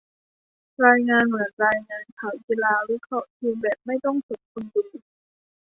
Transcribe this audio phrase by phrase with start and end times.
[0.85, 4.83] รายงานเหมือนรายงานข่าวกีฬา วิเคราะห์ทีมแบบไม่ต้องสนคนดู